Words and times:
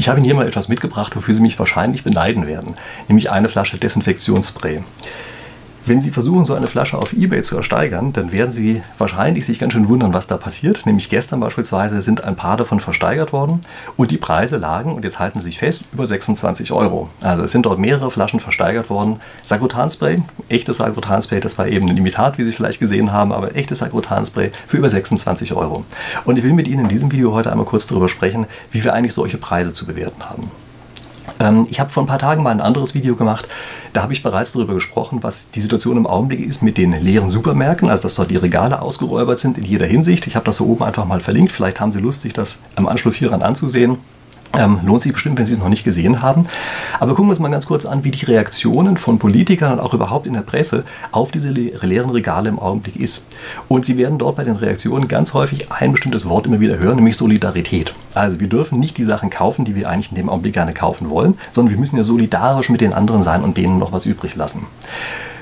Ich 0.00 0.08
habe 0.08 0.18
Ihnen 0.18 0.24
hier 0.24 0.34
mal 0.34 0.48
etwas 0.48 0.68
mitgebracht, 0.68 1.14
wofür 1.14 1.34
Sie 1.34 1.42
mich 1.42 1.58
wahrscheinlich 1.58 2.04
beneiden 2.04 2.46
werden, 2.46 2.74
nämlich 3.08 3.30
eine 3.30 3.50
Flasche 3.50 3.76
Desinfektionsspray. 3.76 4.82
Wenn 5.86 6.02
Sie 6.02 6.10
versuchen, 6.10 6.44
so 6.44 6.54
eine 6.54 6.66
Flasche 6.66 6.98
auf 6.98 7.14
Ebay 7.14 7.40
zu 7.40 7.56
ersteigern, 7.56 8.12
dann 8.12 8.32
werden 8.32 8.52
Sie 8.52 8.82
wahrscheinlich 8.98 9.46
sich 9.46 9.58
ganz 9.58 9.72
schön 9.72 9.88
wundern, 9.88 10.12
was 10.12 10.26
da 10.26 10.36
passiert. 10.36 10.84
Nämlich 10.84 11.08
gestern 11.08 11.40
beispielsweise 11.40 12.02
sind 12.02 12.22
ein 12.22 12.36
paar 12.36 12.58
davon 12.58 12.80
versteigert 12.80 13.32
worden 13.32 13.62
und 13.96 14.10
die 14.10 14.18
Preise 14.18 14.58
lagen, 14.58 14.94
und 14.94 15.04
jetzt 15.04 15.18
halten 15.18 15.40
Sie 15.40 15.46
sich 15.46 15.58
fest, 15.58 15.84
über 15.92 16.06
26 16.06 16.72
Euro. 16.72 17.08
Also 17.22 17.44
es 17.44 17.52
sind 17.52 17.64
dort 17.64 17.78
mehrere 17.78 18.10
Flaschen 18.10 18.40
versteigert 18.40 18.90
worden. 18.90 19.20
Sagrotanspray, 19.42 20.22
echtes 20.50 20.76
Sagrotanspray, 20.76 21.40
das 21.40 21.56
war 21.56 21.66
eben 21.66 21.88
ein 21.88 21.96
Imitat, 21.96 22.36
wie 22.36 22.44
Sie 22.44 22.52
vielleicht 22.52 22.78
gesehen 22.78 23.10
haben, 23.10 23.32
aber 23.32 23.56
echtes 23.56 23.78
Sagrotanspray 23.78 24.52
für 24.66 24.76
über 24.76 24.90
26 24.90 25.54
Euro. 25.54 25.84
Und 26.26 26.36
ich 26.36 26.44
will 26.44 26.52
mit 26.52 26.68
Ihnen 26.68 26.84
in 26.84 26.88
diesem 26.88 27.10
Video 27.10 27.32
heute 27.32 27.50
einmal 27.50 27.66
kurz 27.66 27.86
darüber 27.86 28.10
sprechen, 28.10 28.46
wie 28.70 28.84
wir 28.84 28.92
eigentlich 28.92 29.14
solche 29.14 29.38
Preise 29.38 29.72
zu 29.72 29.86
bewerten 29.86 30.28
haben. 30.28 30.50
Ähm, 31.40 31.66
ich 31.70 31.80
habe 31.80 31.90
vor 31.90 32.04
ein 32.04 32.06
paar 32.06 32.18
Tagen 32.18 32.42
mal 32.42 32.50
ein 32.50 32.60
anderes 32.60 32.94
Video 32.94 33.16
gemacht. 33.16 33.48
Da 33.92 34.02
habe 34.02 34.12
ich 34.12 34.22
bereits 34.22 34.52
darüber 34.52 34.74
gesprochen, 34.74 35.22
was 35.22 35.50
die 35.50 35.60
Situation 35.60 35.96
im 35.96 36.06
Augenblick 36.06 36.40
ist 36.40 36.62
mit 36.62 36.78
den 36.78 36.92
leeren 36.92 37.32
Supermärkten, 37.32 37.88
also 37.88 38.04
dass 38.04 38.14
dort 38.14 38.30
die 38.30 38.36
Regale 38.36 38.80
ausgeräubert 38.82 39.38
sind 39.38 39.58
in 39.58 39.64
jeder 39.64 39.86
Hinsicht. 39.86 40.26
Ich 40.26 40.36
habe 40.36 40.44
das 40.44 40.58
so 40.58 40.66
oben 40.66 40.84
einfach 40.84 41.06
mal 41.06 41.20
verlinkt. 41.20 41.50
Vielleicht 41.50 41.80
haben 41.80 41.92
Sie 41.92 42.00
Lust, 42.00 42.20
sich 42.20 42.32
das 42.32 42.60
am 42.76 42.86
Anschluss 42.86 43.16
hieran 43.16 43.42
anzusehen. 43.42 43.98
Ähm, 44.52 44.80
lohnt 44.84 45.02
sich 45.02 45.12
bestimmt, 45.12 45.38
wenn 45.38 45.46
Sie 45.46 45.52
es 45.52 45.60
noch 45.60 45.68
nicht 45.68 45.84
gesehen 45.84 46.22
haben. 46.22 46.46
Aber 46.98 47.12
gucken 47.12 47.26
wir 47.26 47.30
uns 47.30 47.38
mal 47.38 47.50
ganz 47.50 47.66
kurz 47.66 47.86
an, 47.86 48.02
wie 48.02 48.10
die 48.10 48.24
Reaktionen 48.24 48.96
von 48.96 49.18
Politikern 49.18 49.74
und 49.74 49.80
auch 49.80 49.94
überhaupt 49.94 50.26
in 50.26 50.34
der 50.34 50.40
Presse 50.40 50.84
auf 51.12 51.30
diese 51.30 51.50
le 51.50 51.72
leeren 51.82 52.10
Regale 52.10 52.48
im 52.48 52.58
Augenblick 52.58 52.96
ist. 52.96 53.26
Und 53.68 53.86
Sie 53.86 53.96
werden 53.96 54.18
dort 54.18 54.36
bei 54.36 54.44
den 54.44 54.56
Reaktionen 54.56 55.06
ganz 55.06 55.34
häufig 55.34 55.70
ein 55.70 55.92
bestimmtes 55.92 56.28
Wort 56.28 56.46
immer 56.46 56.58
wieder 56.58 56.78
hören, 56.78 56.96
nämlich 56.96 57.16
Solidarität. 57.16 57.94
Also 58.14 58.40
wir 58.40 58.48
dürfen 58.48 58.80
nicht 58.80 58.98
die 58.98 59.04
Sachen 59.04 59.30
kaufen, 59.30 59.64
die 59.64 59.76
wir 59.76 59.88
eigentlich 59.88 60.10
in 60.10 60.16
dem 60.16 60.28
Augenblick 60.28 60.54
gerne 60.54 60.74
kaufen 60.74 61.10
wollen, 61.10 61.38
sondern 61.52 61.72
wir 61.72 61.78
müssen 61.78 61.96
ja 61.96 62.02
solidarisch 62.02 62.70
mit 62.70 62.80
den 62.80 62.92
anderen 62.92 63.22
sein 63.22 63.44
und 63.44 63.56
denen 63.56 63.78
noch 63.78 63.92
was 63.92 64.06
übrig 64.06 64.34
lassen. 64.34 64.66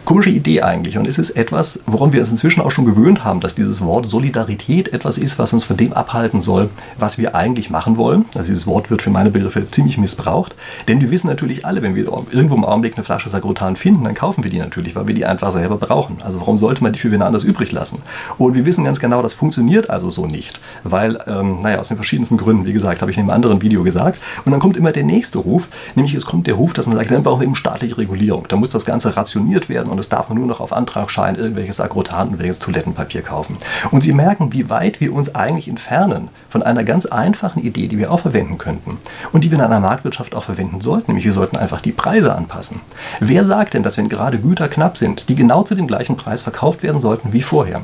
Komische 0.09 0.31
Idee 0.31 0.63
eigentlich. 0.63 0.97
Und 0.97 1.07
es 1.07 1.19
ist 1.19 1.33
etwas, 1.33 1.81
woran 1.85 2.15
wir 2.15 2.21
uns 2.21 2.31
inzwischen 2.31 2.63
auch 2.63 2.71
schon 2.71 2.87
gewöhnt 2.87 3.25
haben, 3.25 3.41
dass 3.41 3.55
dieses 3.55 3.83
Wort 3.83 4.09
Solidarität 4.09 4.95
etwas 4.95 5.19
ist, 5.19 5.39
was 5.39 5.53
uns 5.53 5.65
von 5.65 5.77
dem 5.77 5.93
abhalten 5.93 6.41
soll, 6.41 6.71
was 6.97 7.19
wir 7.19 7.35
eigentlich 7.35 7.69
machen 7.69 7.99
wollen. 7.99 8.25
Also 8.35 8.49
dieses 8.49 8.67
Wort 8.67 8.91
wird 8.91 9.03
für 9.03 9.11
meine 9.11 9.29
Begriffe 9.31 9.71
ziemlich 9.71 9.99
missbraucht. 9.99 10.55
Denn 10.89 11.03
wir 11.03 11.11
wissen 11.11 11.27
natürlich 11.27 11.67
alle, 11.67 11.83
wenn 11.83 11.95
wir 11.95 12.05
irgendwo 12.31 12.55
im 12.55 12.65
Augenblick 12.65 12.97
eine 12.97 13.05
Flasche 13.05 13.29
Sagrotan 13.29 13.77
finden, 13.77 14.05
dann 14.05 14.15
kaufen 14.15 14.43
wir 14.43 14.51
die 14.51 14.57
natürlich, 14.57 14.97
weil 14.97 15.07
wir 15.07 15.15
die 15.15 15.27
einfach 15.27 15.53
selber 15.53 15.77
brauchen. 15.77 16.23
Also 16.25 16.41
warum 16.41 16.57
sollte 16.57 16.83
man 16.83 16.95
die 16.95 17.01
für 17.01 17.13
wen 17.13 17.21
anders 17.21 17.45
übrig 17.45 17.71
lassen? 17.71 18.01
Und 18.39 18.55
wir 18.55 18.65
wissen 18.65 18.85
ganz 18.85 19.01
genau, 19.01 19.21
das 19.21 19.35
funktioniert 19.35 19.91
also 19.91 20.09
so 20.09 20.25
nicht. 20.25 20.59
Weil, 20.85 21.23
ähm, 21.27 21.61
naja, 21.61 21.81
aus 21.81 21.89
den 21.89 21.99
verschiedensten 21.99 22.39
Gründen, 22.39 22.65
wie 22.65 22.73
gesagt, 22.73 23.03
habe 23.03 23.11
ich 23.11 23.19
in 23.19 23.25
einem 23.25 23.31
anderen 23.33 23.61
Video 23.61 23.83
gesagt. 23.83 24.23
Und 24.47 24.53
dann 24.53 24.61
kommt 24.61 24.79
immer 24.79 24.93
der 24.93 25.05
nächste 25.05 25.37
Ruf, 25.37 25.69
nämlich 25.97 26.15
es 26.15 26.25
kommt 26.25 26.47
der 26.47 26.55
Ruf, 26.55 26.73
dass 26.73 26.87
man 26.87 26.97
sagt, 26.97 27.11
dann 27.11 27.23
brauchen 27.23 27.41
wir 27.41 27.45
eben 27.45 27.57
staatliche 27.57 27.99
Regulierung. 27.99 28.47
Da 28.49 28.57
muss 28.57 28.71
das 28.71 28.87
Ganze 28.87 29.15
rationiert 29.15 29.69
werden 29.69 29.91
und 29.91 29.98
und 29.99 30.03
es 30.03 30.09
darf 30.09 30.29
man 30.29 30.39
nur 30.39 30.47
noch 30.47 30.61
auf 30.61 30.73
Antragschein 30.73 31.35
irgendwelches 31.35 31.81
Agrotan 31.81 32.29
und 32.29 32.39
welches 32.39 32.61
Toilettenpapier 32.61 33.23
kaufen. 33.23 33.57
Und 33.91 34.05
Sie 34.05 34.13
merken, 34.13 34.53
wie 34.53 34.71
weit 34.71 35.01
wir 35.01 35.13
uns 35.13 35.35
eigentlich 35.35 35.67
entfernen 35.67 36.29
von 36.49 36.63
einer 36.63 36.85
ganz 36.85 37.07
einfachen 37.07 37.65
Idee, 37.65 37.89
die 37.89 37.99
wir 37.99 38.13
auch 38.13 38.21
verwenden 38.21 38.59
könnten 38.59 38.99
und 39.33 39.43
die 39.43 39.51
wir 39.51 39.59
in 39.59 39.65
einer 39.65 39.81
Marktwirtschaft 39.81 40.37
auch 40.37 40.45
verwenden 40.45 40.81
sollten, 40.81 41.11
nämlich 41.11 41.25
wir 41.25 41.33
sollten 41.33 41.57
einfach 41.57 41.81
die 41.81 41.91
Preise 41.91 42.33
anpassen. 42.33 42.81
Wer 43.19 43.45
sagt 43.45 43.75
denn, 43.75 43.83
dass 43.83 43.99
wenn 43.99 44.09
gerade 44.09 44.39
Güter 44.39 44.69
knapp 44.69 44.97
sind, 44.97 45.29
die 45.29 45.35
genau 45.35 45.65
zu 45.65 45.75
dem 45.75 45.89
gleichen 45.89 46.17
Preis 46.17 46.43
verkauft 46.43 46.85
werden 46.85 47.01
sollten 47.01 47.33
wie 47.33 47.43
vorher? 47.43 47.81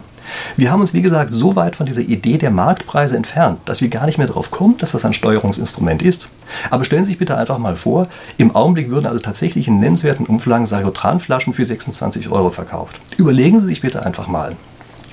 Wir 0.56 0.70
haben 0.70 0.80
uns, 0.80 0.94
wie 0.94 1.02
gesagt, 1.02 1.32
so 1.32 1.56
weit 1.56 1.76
von 1.76 1.86
dieser 1.86 2.02
Idee 2.02 2.38
der 2.38 2.50
Marktpreise 2.50 3.16
entfernt, 3.16 3.60
dass 3.64 3.80
wir 3.80 3.88
gar 3.88 4.06
nicht 4.06 4.18
mehr 4.18 4.26
darauf 4.26 4.50
kommen, 4.50 4.78
dass 4.78 4.92
das 4.92 5.04
ein 5.04 5.14
Steuerungsinstrument 5.14 6.02
ist. 6.02 6.28
Aber 6.70 6.84
stellen 6.84 7.04
Sie 7.04 7.10
sich 7.10 7.18
bitte 7.18 7.36
einfach 7.36 7.58
mal 7.58 7.76
vor, 7.76 8.08
im 8.36 8.54
Augenblick 8.54 8.90
würden 8.90 9.06
also 9.06 9.20
tatsächlich 9.20 9.68
in 9.68 9.80
nennenswerten 9.80 10.26
Umflagen 10.26 10.66
Sagotranflaschen 10.66 11.54
für 11.54 11.64
26 11.64 12.30
Euro 12.30 12.50
verkauft. 12.50 13.00
Überlegen 13.16 13.60
Sie 13.60 13.66
sich 13.66 13.80
bitte 13.80 14.04
einfach 14.04 14.28
mal 14.28 14.56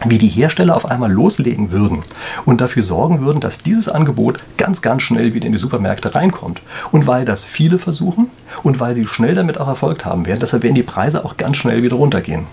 wie 0.06 0.18
die 0.18 0.28
Hersteller 0.28 0.76
auf 0.76 0.86
einmal 0.86 1.12
loslegen 1.12 1.72
würden 1.72 2.04
und 2.46 2.62
dafür 2.62 2.84
sorgen 2.84 3.22
würden, 3.22 3.40
dass 3.40 3.60
dieses 3.60 3.88
Angebot 3.88 4.40
ganz, 4.58 4.82
ganz 4.82 5.04
schnell 5.04 5.34
wieder 5.34 5.46
in 5.46 5.52
die 5.52 5.60
Supermärkte 5.60 6.16
reinkommt. 6.16 6.62
Und 6.92 7.08
weil 7.08 7.26
das 7.26 7.44
viele 7.44 7.78
versuchen 7.78 8.28
und 8.64 8.80
weil 8.80 8.96
sie 8.96 9.06
schnell 9.06 9.36
damit 9.36 9.60
auch 9.60 9.68
erfolgt 9.68 10.06
haben 10.06 10.26
werden, 10.26 10.40
deshalb 10.40 10.64
werden 10.64 10.76
die 10.76 10.84
Preise 10.84 11.24
auch 11.26 11.38
ganz 11.38 11.58
schnell 11.58 11.84
wieder 11.84 11.98
runtergehen. 11.98 12.48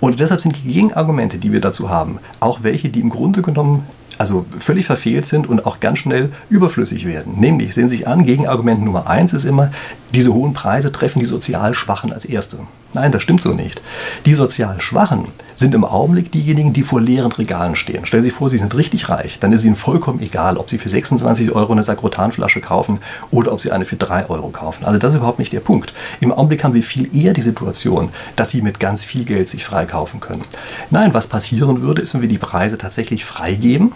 Und 0.00 0.20
deshalb 0.20 0.40
sind 0.40 0.56
die 0.56 0.72
Gegenargumente, 0.72 1.38
die 1.38 1.52
wir 1.52 1.60
dazu 1.60 1.90
haben, 1.90 2.18
auch 2.40 2.62
welche, 2.62 2.88
die 2.88 3.00
im 3.00 3.10
Grunde 3.10 3.42
genommen 3.42 3.84
also 4.18 4.46
völlig 4.60 4.86
verfehlt 4.86 5.26
sind 5.26 5.48
und 5.48 5.66
auch 5.66 5.80
ganz 5.80 5.98
schnell 5.98 6.30
überflüssig 6.48 7.06
werden. 7.06 7.34
Nämlich, 7.40 7.74
sehen 7.74 7.88
Sie 7.88 7.96
sich 7.96 8.08
an, 8.08 8.24
Gegenargument 8.24 8.82
Nummer 8.84 9.08
eins 9.08 9.32
ist 9.32 9.44
immer, 9.44 9.72
diese 10.14 10.32
hohen 10.32 10.54
Preise 10.54 10.92
treffen 10.92 11.20
die 11.20 11.26
sozial 11.26 11.74
Schwachen 11.74 12.12
als 12.12 12.24
Erste. 12.24 12.58
Nein, 12.94 13.10
das 13.10 13.22
stimmt 13.22 13.42
so 13.42 13.52
nicht. 13.52 13.82
Die 14.24 14.34
sozial 14.34 14.80
Schwachen 14.80 15.26
sind 15.56 15.74
im 15.74 15.84
Augenblick 15.84 16.30
diejenigen, 16.30 16.72
die 16.72 16.84
vor 16.84 17.00
leeren 17.00 17.32
Regalen 17.32 17.74
stehen. 17.74 18.06
Stellen 18.06 18.22
Sie 18.22 18.28
sich 18.28 18.38
vor, 18.38 18.50
Sie 18.50 18.58
sind 18.58 18.74
richtig 18.76 19.08
reich. 19.08 19.40
Dann 19.40 19.52
ist 19.52 19.64
Ihnen 19.64 19.74
vollkommen 19.74 20.20
egal, 20.20 20.56
ob 20.56 20.70
Sie 20.70 20.78
für 20.78 20.88
26 20.88 21.52
Euro 21.52 21.72
eine 21.72 21.82
Sakrotanflasche 21.82 22.60
kaufen 22.60 22.98
oder 23.32 23.52
ob 23.52 23.60
Sie 23.60 23.72
eine 23.72 23.84
für 23.84 23.96
3 23.96 24.30
Euro 24.30 24.48
kaufen. 24.50 24.84
Also 24.84 25.00
das 25.00 25.14
ist 25.14 25.18
überhaupt 25.18 25.40
nicht 25.40 25.52
der 25.52 25.60
Punkt. 25.60 25.92
Im 26.20 26.32
Augenblick 26.32 26.62
haben 26.62 26.74
wir 26.74 26.84
viel 26.84 27.14
eher 27.16 27.32
die 27.32 27.42
Situation, 27.42 28.10
dass 28.36 28.50
Sie 28.50 28.62
mit 28.62 28.78
ganz 28.78 29.04
viel 29.04 29.24
Geld 29.24 29.48
sich 29.48 29.64
freikaufen 29.64 30.20
können. 30.20 30.44
Nein, 30.90 31.14
was 31.14 31.26
passieren 31.26 31.82
würde, 31.82 32.02
ist, 32.02 32.14
wenn 32.14 32.22
wir 32.22 32.28
die 32.28 32.38
Preise 32.38 32.78
tatsächlich 32.78 33.24
freigeben 33.24 33.92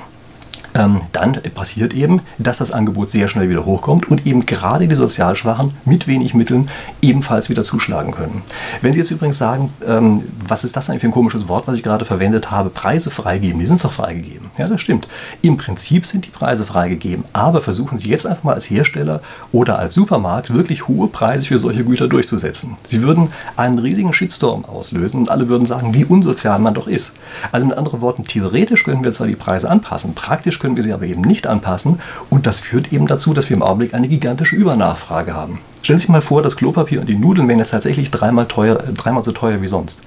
dann 0.78 1.40
passiert 1.54 1.94
eben, 1.94 2.20
dass 2.38 2.58
das 2.58 2.72
Angebot 2.72 3.10
sehr 3.10 3.28
schnell 3.28 3.48
wieder 3.50 3.64
hochkommt 3.64 4.08
und 4.10 4.26
eben 4.26 4.46
gerade 4.46 4.88
die 4.88 4.94
Sozialschwachen 4.94 5.72
mit 5.84 6.06
wenig 6.06 6.34
Mitteln 6.34 6.68
ebenfalls 7.02 7.48
wieder 7.48 7.64
zuschlagen 7.64 8.12
können. 8.12 8.42
Wenn 8.80 8.92
Sie 8.92 8.98
jetzt 8.98 9.10
übrigens 9.10 9.38
sagen, 9.38 9.72
ähm, 9.86 10.22
was 10.46 10.64
ist 10.64 10.76
das 10.76 10.88
eigentlich 10.88 11.00
für 11.00 11.08
ein 11.08 11.12
komisches 11.12 11.48
Wort, 11.48 11.66
was 11.66 11.76
ich 11.76 11.82
gerade 11.82 12.04
verwendet 12.04 12.50
habe, 12.50 12.70
Preise 12.70 13.10
freigeben, 13.10 13.60
die 13.60 13.66
sind 13.66 13.82
doch 13.84 13.92
freigegeben. 13.92 14.50
Ja, 14.56 14.68
das 14.68 14.80
stimmt. 14.80 15.08
Im 15.42 15.56
Prinzip 15.56 16.06
sind 16.06 16.26
die 16.26 16.30
Preise 16.30 16.64
freigegeben, 16.64 17.24
aber 17.32 17.60
versuchen 17.60 17.98
Sie 17.98 18.08
jetzt 18.08 18.26
einfach 18.26 18.44
mal 18.44 18.54
als 18.54 18.70
Hersteller 18.70 19.20
oder 19.52 19.78
als 19.78 19.94
Supermarkt 19.94 20.52
wirklich 20.54 20.88
hohe 20.88 21.08
Preise 21.08 21.46
für 21.46 21.58
solche 21.58 21.84
Güter 21.84 22.08
durchzusetzen. 22.08 22.76
Sie 22.84 23.02
würden 23.02 23.28
einen 23.56 23.78
riesigen 23.78 24.12
Shitstorm 24.12 24.64
auslösen 24.64 25.20
und 25.20 25.30
alle 25.30 25.48
würden 25.48 25.66
sagen, 25.66 25.94
wie 25.94 26.04
unsozial 26.04 26.58
man 26.58 26.74
doch 26.74 26.86
ist. 26.86 27.14
Also 27.52 27.66
mit 27.66 27.76
anderen 27.76 28.00
Worten, 28.00 28.24
theoretisch 28.24 28.84
können 28.84 29.04
wir 29.04 29.12
zwar 29.12 29.26
die 29.26 29.36
Preise 29.36 29.70
anpassen, 29.70 30.14
praktisch 30.14 30.58
können 30.58 30.67
können 30.68 30.76
wir 30.76 30.82
sie 30.82 30.92
aber 30.92 31.06
eben 31.06 31.22
nicht 31.22 31.46
anpassen 31.46 31.98
und 32.28 32.46
das 32.46 32.60
führt 32.60 32.92
eben 32.92 33.06
dazu, 33.06 33.32
dass 33.32 33.48
wir 33.48 33.56
im 33.56 33.62
Augenblick 33.62 33.94
eine 33.94 34.06
gigantische 34.06 34.54
Übernachfrage 34.54 35.32
haben. 35.32 35.60
Stellen 35.80 35.98
Sie 35.98 36.02
sich 36.02 36.10
mal 36.10 36.20
vor, 36.20 36.42
das 36.42 36.58
Klopapier 36.58 37.00
und 37.00 37.08
die 37.08 37.14
Nudeln 37.14 37.48
wären 37.48 37.58
jetzt 37.58 37.70
tatsächlich 37.70 38.10
dreimal, 38.10 38.44
teuer, 38.44 38.74
dreimal 38.76 39.24
so 39.24 39.32
teuer 39.32 39.62
wie 39.62 39.68
sonst. 39.68 40.04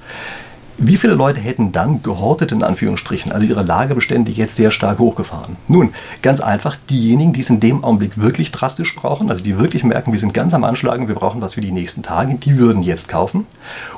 Wie 0.84 0.98
viele 0.98 1.14
Leute 1.14 1.40
hätten 1.40 1.72
dann 1.72 2.02
gehortet, 2.02 2.52
in 2.52 2.64
Anführungsstrichen, 2.64 3.32
also 3.32 3.46
ihre 3.46 3.62
Lagerbestände 3.62 4.32
jetzt 4.32 4.56
sehr 4.56 4.72
stark 4.72 4.98
hochgefahren? 4.98 5.56
Nun, 5.68 5.94
ganz 6.24 6.42
einfach, 6.42 6.76
diejenigen, 6.90 7.34
die 7.34 7.42
es 7.42 7.52
in 7.52 7.60
dem 7.60 7.84
Augenblick 7.84 8.20
wirklich 8.20 8.52
drastisch 8.52 8.96
brauchen, 8.96 9.30
also 9.30 9.44
die 9.44 9.60
wirklich 9.60 9.84
merken, 9.84 10.12
wir 10.12 10.18
sind 10.18 10.34
ganz 10.34 10.56
am 10.56 10.64
Anschlagen, 10.64 11.08
wir 11.08 11.14
brauchen 11.14 11.40
was 11.40 11.54
für 11.54 11.62
die 11.62 11.72
nächsten 11.72 12.02
Tage, 12.02 12.34
die 12.34 12.58
würden 12.58 12.82
jetzt 12.82 13.10
kaufen. 13.10 13.46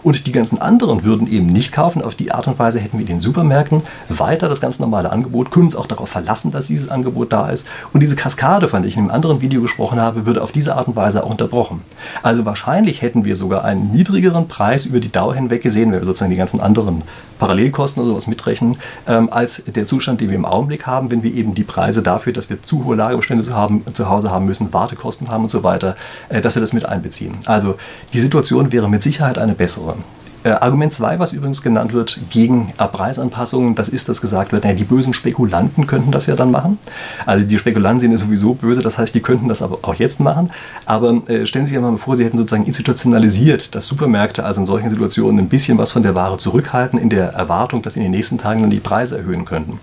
Und 0.02 0.28
die 0.28 0.34
ganzen 0.34 0.60
anderen 0.62 1.06
würden 1.06 1.32
eben 1.32 1.46
nicht 1.46 1.72
kaufen. 1.72 2.02
Auf 2.02 2.16
die 2.16 2.34
Art 2.34 2.48
und 2.48 2.60
Weise 2.60 2.82
hätten 2.82 3.00
wir 3.00 3.06
den 3.06 3.22
Supermärkten 3.22 3.84
weiter 4.10 4.50
das 4.50 4.60
ganz 4.60 4.80
normale 4.80 5.10
Angebot, 5.10 5.52
können 5.52 5.68
uns 5.68 5.78
auch 5.78 5.88
darauf 5.88 6.10
verlassen, 6.10 6.52
dass 6.52 6.68
dieses 6.68 6.90
Angebot 6.90 7.32
da 7.32 7.48
ist. 7.48 7.66
Und 7.94 8.02
diese 8.02 8.18
Kaskade, 8.18 8.68
von 8.68 8.82
der 8.82 8.90
ich 8.90 8.98
in 8.98 9.04
einem 9.04 9.12
anderen 9.12 9.40
Video 9.40 9.62
gesprochen 9.62 10.02
habe, 10.02 10.26
würde 10.26 10.42
auf 10.42 10.52
diese 10.52 10.76
Art 10.76 10.90
und 10.90 10.98
Weise 10.98 11.24
auch 11.24 11.30
unterbrochen. 11.30 11.80
Also 12.24 12.44
wahrscheinlich 12.44 13.02
hätten 13.02 13.24
wir 13.24 13.38
sogar 13.38 13.64
einen 13.64 13.94
niedrigeren 13.94 14.50
Preis 14.50 14.86
über 14.86 15.00
die 15.00 15.14
Dauer 15.14 15.34
hinweg 15.34 15.64
gesehen, 15.64 15.94
wenn 15.94 16.02
wir 16.02 16.06
sozusagen 16.06 16.32
die 16.32 16.38
ganzen 16.38 16.60
anderen 16.60 16.73
anderen 16.74 17.04
Parallelkosten 17.40 18.02
oder 18.02 18.12
sowas 18.12 18.28
mitrechnen, 18.28 18.78
ähm, 19.08 19.30
als 19.32 19.64
der 19.66 19.86
Zustand, 19.88 20.22
den 20.22 20.30
wir 20.30 20.36
im 20.36 20.46
Augenblick 20.46 20.88
haben, 20.88 21.12
wenn 21.12 21.24
wir 21.24 21.34
eben 21.34 21.54
die 21.54 21.64
Preise 21.64 22.02
dafür, 22.02 22.34
dass 22.34 22.50
wir 22.50 22.62
zu 22.64 22.86
hohe 22.86 22.96
Lagerbestände 22.96 23.44
zu, 23.44 23.54
haben, 23.54 23.84
zu 23.94 24.10
Hause 24.10 24.32
haben 24.32 24.46
müssen, 24.46 24.72
Wartekosten 24.74 25.30
haben 25.30 25.44
und 25.44 25.50
so 25.50 25.64
weiter, 25.64 25.96
äh, 26.30 26.42
dass 26.42 26.56
wir 26.56 26.62
das 26.62 26.74
mit 26.74 26.86
einbeziehen. 26.86 27.36
Also 27.46 27.76
die 28.14 28.20
Situation 28.20 28.72
wäre 28.72 28.90
mit 28.90 29.04
Sicherheit 29.04 29.38
eine 29.38 29.54
bessere. 29.54 29.96
Äh, 30.44 30.50
Argument 30.50 30.92
2, 30.92 31.20
was 31.20 31.34
übrigens 31.34 31.62
genannt 31.62 31.94
wird 31.94 32.20
gegen 32.30 32.74
Preisanpassungen, 32.78 33.76
das 33.76 33.90
ist, 33.90 34.10
dass 34.10 34.20
gesagt 34.20 34.52
wird, 34.52 34.64
naja, 34.64 34.76
die 34.76 34.84
bösen 34.84 35.14
Spekulanten 35.14 35.88
könnten 35.88 36.12
das 36.12 36.26
ja 36.26 36.36
dann 36.36 36.52
machen. 36.52 36.78
Also 37.26 37.46
die 37.46 37.58
Spekulanten 37.58 38.02
sind 38.02 38.12
ja 38.12 38.18
sowieso 38.18 38.54
böse, 38.54 38.82
das 38.82 38.98
heißt, 38.98 39.16
die 39.16 39.22
könnten 39.22 39.48
das 39.48 39.62
aber 39.62 39.80
auch 39.84 39.96
jetzt 39.96 40.20
machen. 40.20 40.52
Aber 40.86 41.22
äh, 41.28 41.48
stellen 41.48 41.66
Sie 41.66 41.70
sich 41.70 41.78
einmal 41.78 41.98
vor, 41.98 42.18
Sie 42.18 42.26
hätten 42.26 42.38
sozusagen 42.38 42.66
institutionalisiert, 42.66 43.74
dass 43.76 43.88
Supermärkte 43.88 44.46
also 44.46 44.62
in 44.62 44.68
solchen 44.68 44.90
Situationen 44.90 45.40
ein 45.40 45.50
bisschen 45.50 45.78
was 45.78 45.92
von 45.92 46.04
der 46.04 46.16
Ware 46.16 46.38
zurückhalten, 46.38 47.00
in 47.00 47.10
der 47.10 47.30
Erwartung, 47.30 47.82
dass 47.82 47.96
in 47.96 48.04
den 48.04 48.12
nächsten 48.12 48.38
Tagen 48.38 48.62
dann 48.62 48.70
die 48.70 48.80
Preise 48.80 49.18
erhöhen 49.18 49.46
könnten. 49.46 49.80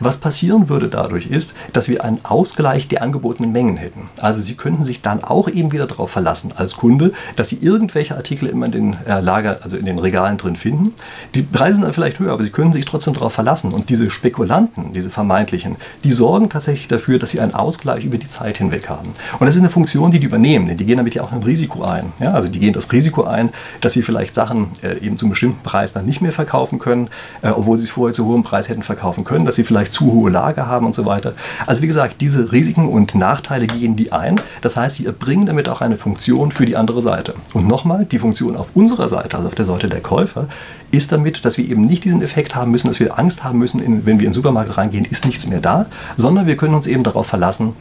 Was 0.00 0.18
passieren 0.18 0.68
würde 0.68 0.88
dadurch 0.88 1.26
ist, 1.26 1.54
dass 1.72 1.88
wir 1.88 2.04
einen 2.04 2.20
Ausgleich 2.22 2.88
der 2.88 3.02
angebotenen 3.02 3.52
Mengen 3.52 3.76
hätten. 3.76 4.08
Also 4.20 4.40
Sie 4.40 4.54
könnten 4.54 4.84
sich 4.84 5.02
dann 5.02 5.24
auch 5.24 5.48
eben 5.48 5.72
wieder 5.72 5.86
darauf 5.86 6.10
verlassen 6.10 6.52
als 6.54 6.76
Kunde, 6.76 7.12
dass 7.36 7.48
Sie 7.48 7.58
irgendwelche 7.60 8.16
Artikel 8.16 8.48
immer 8.48 8.66
in 8.66 8.72
den 8.72 8.96
äh, 9.06 9.20
Lager, 9.20 9.58
also 9.62 9.76
in 9.76 9.86
den 9.86 9.98
Regalen 10.04 10.38
drin 10.38 10.56
finden. 10.56 10.92
Die 11.34 11.42
Preise 11.42 11.74
sind 11.74 11.82
dann 11.82 11.92
vielleicht 11.92 12.18
höher, 12.20 12.32
aber 12.32 12.44
Sie 12.44 12.50
können 12.50 12.72
sich 12.72 12.84
trotzdem 12.84 13.14
darauf 13.14 13.32
verlassen. 13.32 13.72
Und 13.72 13.90
diese 13.90 14.10
Spekulanten, 14.10 14.92
diese 14.92 15.10
vermeintlichen, 15.10 15.76
die 16.04 16.12
sorgen 16.12 16.48
tatsächlich 16.48 16.86
dafür, 16.88 17.18
dass 17.18 17.30
sie 17.30 17.40
einen 17.40 17.54
Ausgleich 17.54 18.04
über 18.04 18.18
die 18.18 18.28
Zeit 18.28 18.58
hinweg 18.58 18.88
haben. 18.88 19.08
Und 19.38 19.46
das 19.46 19.54
ist 19.54 19.60
eine 19.60 19.70
Funktion, 19.70 20.10
die 20.10 20.20
die 20.20 20.26
übernehmen, 20.26 20.68
denn 20.68 20.76
die 20.76 20.84
gehen 20.84 20.98
damit 20.98 21.14
ja 21.14 21.22
auch 21.22 21.32
ein 21.32 21.42
Risiko 21.42 21.82
ein. 21.82 22.12
Ja, 22.20 22.32
also 22.32 22.48
die 22.48 22.60
gehen 22.60 22.72
das 22.72 22.92
Risiko 22.92 23.24
ein, 23.24 23.50
dass 23.80 23.94
sie 23.94 24.02
vielleicht 24.02 24.34
Sachen 24.34 24.68
äh, 24.82 24.98
eben 25.04 25.18
zum 25.18 25.30
bestimmten 25.30 25.62
Preis 25.62 25.92
dann 25.92 26.06
nicht 26.06 26.20
mehr 26.20 26.32
verkaufen 26.32 26.78
können, 26.78 27.08
äh, 27.42 27.48
obwohl 27.48 27.76
sie 27.76 27.84
es 27.84 27.90
vorher 27.90 28.14
zu 28.14 28.26
hohem 28.26 28.42
Preis 28.42 28.68
hätten 28.68 28.82
verkaufen 28.82 29.24
können, 29.24 29.44
dass 29.44 29.56
sie 29.56 29.64
vielleicht 29.64 29.92
zu 29.92 30.12
hohe 30.12 30.30
Lager 30.30 30.66
haben 30.66 30.86
und 30.86 30.94
so 30.94 31.04
weiter. 31.06 31.34
Also 31.66 31.82
wie 31.82 31.86
gesagt, 31.86 32.20
diese 32.20 32.52
Risiken 32.52 32.88
und 32.88 33.14
Nachteile 33.14 33.66
gehen 33.66 33.96
die 33.96 34.12
ein. 34.12 34.36
Das 34.60 34.76
heißt, 34.76 34.96
sie 34.96 35.06
erbringen 35.06 35.46
damit 35.46 35.68
auch 35.68 35.80
eine 35.80 35.96
Funktion 35.96 36.52
für 36.52 36.66
die 36.66 36.76
andere 36.76 37.02
Seite. 37.02 37.34
Und 37.52 37.66
nochmal, 37.66 38.04
die 38.04 38.18
Funktion 38.18 38.56
auf 38.56 38.68
unserer 38.74 39.08
Seite, 39.08 39.36
also 39.36 39.48
auf 39.48 39.54
der 39.54 39.64
Seite 39.64 39.88
der 39.88 39.93
Käufer, 40.00 40.48
ist 40.90 41.12
damit, 41.12 41.44
dass 41.44 41.58
wir 41.58 41.68
eben 41.68 41.86
nicht 41.86 42.04
diesen 42.04 42.22
Effekt 42.22 42.54
haben 42.54 42.70
müssen, 42.70 42.88
dass 42.88 43.00
wir 43.00 43.18
Angst 43.18 43.44
haben 43.44 43.58
müssen, 43.58 43.80
in, 43.80 44.06
wenn 44.06 44.18
wir 44.18 44.26
in 44.26 44.30
den 44.30 44.34
Supermarkt 44.34 44.76
reingehen, 44.76 45.04
ist 45.04 45.26
nichts 45.26 45.46
mehr 45.46 45.60
da, 45.60 45.86
sondern 46.16 46.46
wir 46.46 46.56
können 46.56 46.74
uns 46.74 46.86
eben 46.86 47.02
darauf 47.02 47.26
verlassen, 47.26 47.74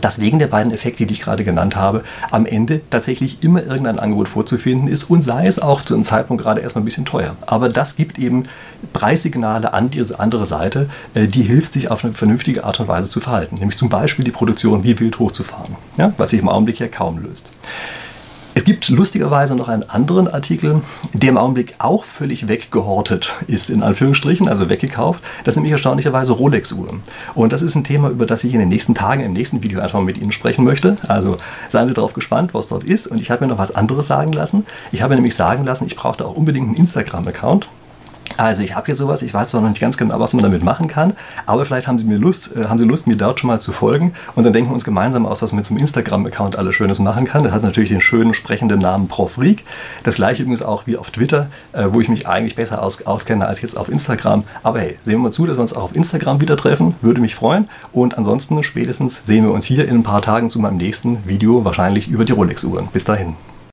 dass 0.00 0.20
wegen 0.20 0.38
der 0.38 0.46
beiden 0.48 0.72
Effekte, 0.72 1.06
die 1.06 1.14
ich 1.14 1.22
gerade 1.22 1.44
genannt 1.44 1.76
habe, 1.76 2.04
am 2.30 2.46
Ende 2.46 2.80
tatsächlich 2.90 3.42
immer 3.42 3.62
irgendein 3.62 3.98
Angebot 3.98 4.28
vorzufinden 4.28 4.88
ist 4.88 5.04
und 5.04 5.24
sei 5.24 5.46
es 5.46 5.58
auch 5.58 5.80
zu 5.82 5.94
einem 5.94 6.04
Zeitpunkt 6.04 6.42
gerade 6.42 6.60
erstmal 6.60 6.82
ein 6.82 6.84
bisschen 6.84 7.04
teuer. 7.04 7.36
Aber 7.46 7.68
das 7.68 7.96
gibt 7.96 8.18
eben 8.18 8.44
Preissignale 8.92 9.72
an 9.72 9.90
diese 9.90 10.20
andere 10.20 10.46
Seite, 10.46 10.88
äh, 11.14 11.26
die 11.26 11.42
hilft 11.42 11.72
sich 11.72 11.90
auf 11.90 12.04
eine 12.04 12.14
vernünftige 12.14 12.64
Art 12.64 12.80
und 12.80 12.88
Weise 12.88 13.08
zu 13.08 13.20
verhalten. 13.20 13.56
Nämlich 13.56 13.78
zum 13.78 13.88
Beispiel 13.88 14.24
die 14.24 14.30
Produktion 14.30 14.84
wie 14.84 14.98
wild 14.98 15.18
hochzufahren, 15.18 15.76
ja, 15.96 16.12
was 16.16 16.30
sich 16.30 16.40
im 16.40 16.48
Augenblick 16.48 16.78
ja 16.78 16.88
kaum 16.88 17.18
löst. 17.18 17.50
Es 18.66 18.72
gibt 18.72 18.88
lustigerweise 18.88 19.54
noch 19.54 19.68
einen 19.68 19.88
anderen 19.88 20.26
Artikel, 20.26 20.80
der 21.12 21.28
im 21.28 21.38
Augenblick 21.38 21.76
auch 21.78 22.02
völlig 22.02 22.48
weggehortet 22.48 23.36
ist, 23.46 23.70
in 23.70 23.84
Anführungsstrichen, 23.84 24.48
also 24.48 24.68
weggekauft. 24.68 25.22
Das 25.44 25.52
ist 25.52 25.58
nämlich 25.58 25.70
erstaunlicherweise 25.70 26.32
Rolex-Uhren. 26.32 27.04
Und 27.36 27.52
das 27.52 27.62
ist 27.62 27.76
ein 27.76 27.84
Thema, 27.84 28.10
über 28.10 28.26
das 28.26 28.42
ich 28.42 28.52
in 28.52 28.58
den 28.58 28.68
nächsten 28.68 28.96
Tagen, 28.96 29.22
im 29.22 29.34
nächsten 29.34 29.62
Video 29.62 29.78
einfach 29.78 30.00
mit 30.00 30.18
Ihnen 30.18 30.32
sprechen 30.32 30.64
möchte. 30.64 30.96
Also 31.06 31.38
seien 31.68 31.86
Sie 31.86 31.94
darauf 31.94 32.12
gespannt, 32.12 32.54
was 32.54 32.66
dort 32.66 32.82
ist. 32.82 33.06
Und 33.06 33.20
ich 33.20 33.30
habe 33.30 33.46
mir 33.46 33.52
noch 33.52 33.58
was 33.58 33.72
anderes 33.72 34.08
sagen 34.08 34.32
lassen. 34.32 34.66
Ich 34.90 35.00
habe 35.00 35.14
nämlich 35.14 35.36
sagen 35.36 35.64
lassen, 35.64 35.86
ich 35.86 35.94
brauchte 35.94 36.26
auch 36.26 36.34
unbedingt 36.34 36.66
einen 36.66 36.76
Instagram-Account. 36.76 37.68
Also 38.36 38.62
ich 38.62 38.74
habe 38.74 38.86
hier 38.86 38.96
sowas, 38.96 39.22
ich 39.22 39.32
weiß 39.32 39.48
zwar 39.48 39.62
noch 39.62 39.68
nicht 39.70 39.80
ganz 39.80 39.96
genau, 39.96 40.20
was 40.20 40.34
man 40.34 40.42
damit 40.42 40.62
machen 40.62 40.88
kann, 40.88 41.14
aber 41.46 41.64
vielleicht 41.64 41.88
haben 41.88 41.98
Sie 41.98 42.04
mir 42.04 42.18
Lust, 42.18 42.54
äh, 42.54 42.66
haben 42.66 42.78
Sie 42.78 42.84
Lust, 42.84 43.06
mir 43.06 43.16
dort 43.16 43.40
schon 43.40 43.48
mal 43.48 43.60
zu 43.60 43.72
folgen 43.72 44.12
und 44.34 44.44
dann 44.44 44.52
denken 44.52 44.70
wir 44.70 44.74
uns 44.74 44.84
gemeinsam 44.84 45.24
aus, 45.24 45.40
was 45.40 45.52
man 45.52 45.64
einem 45.64 45.78
Instagram-Account 45.78 46.56
alles 46.56 46.74
Schönes 46.74 46.98
machen 46.98 47.24
kann. 47.24 47.44
Das 47.44 47.52
hat 47.52 47.62
natürlich 47.62 47.88
den 47.88 48.00
schönen 48.00 48.34
sprechenden 48.34 48.80
Namen 48.80 49.08
Prof 49.08 49.32
Freak. 49.32 49.64
Das 50.04 50.16
gleiche 50.16 50.42
übrigens 50.42 50.62
auch 50.62 50.86
wie 50.86 50.96
auf 50.96 51.10
Twitter, 51.10 51.48
äh, 51.72 51.86
wo 51.88 52.00
ich 52.00 52.08
mich 52.08 52.28
eigentlich 52.28 52.56
besser 52.56 52.82
aus, 52.82 53.06
auskenne 53.06 53.46
als 53.46 53.62
jetzt 53.62 53.76
auf 53.76 53.88
Instagram. 53.88 54.44
Aber 54.62 54.80
hey, 54.80 54.98
sehen 55.04 55.14
wir 55.14 55.18
mal 55.18 55.32
zu, 55.32 55.46
dass 55.46 55.56
wir 55.56 55.62
uns 55.62 55.72
auch 55.72 55.84
auf 55.84 55.96
Instagram 55.96 56.40
wieder 56.40 56.56
treffen, 56.56 56.94
würde 57.00 57.20
mich 57.20 57.34
freuen. 57.34 57.68
Und 57.92 58.18
ansonsten 58.18 58.62
spätestens 58.64 59.22
sehen 59.24 59.44
wir 59.44 59.52
uns 59.52 59.64
hier 59.64 59.88
in 59.88 59.96
ein 59.96 60.02
paar 60.02 60.22
Tagen 60.22 60.50
zu 60.50 60.60
meinem 60.60 60.76
nächsten 60.76 61.26
Video, 61.26 61.64
wahrscheinlich 61.64 62.08
über 62.08 62.24
die 62.24 62.32
Rolex-Uhren. 62.32 62.88
Bis 62.92 63.04
dahin. 63.04 63.34